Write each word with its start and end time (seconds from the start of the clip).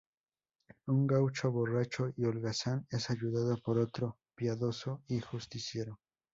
Un 0.87 1.05
gaucho 1.05 1.51
borracho 1.51 2.09
y 2.17 2.25
holgazán 2.25 2.87
es 2.89 3.11
ayudado 3.11 3.55
por 3.57 3.77
otro, 3.77 4.17
piadoso 4.35 5.03
y 5.07 5.19
justiciero. 5.19 5.99